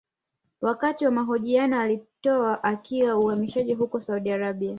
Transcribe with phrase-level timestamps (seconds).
[0.61, 4.69] Wakati wa mahojiano aliyotoa akiwa uhamishoni huko Saudi Arabia